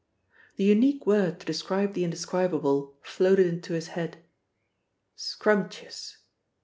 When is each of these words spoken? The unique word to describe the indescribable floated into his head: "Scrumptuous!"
The 0.55 0.63
unique 0.63 1.05
word 1.05 1.39
to 1.39 1.45
describe 1.45 1.93
the 1.93 2.03
indescribable 2.03 2.97
floated 3.03 3.45
into 3.45 3.73
his 3.73 3.89
head: 3.89 4.17
"Scrumptuous!" 5.15 6.17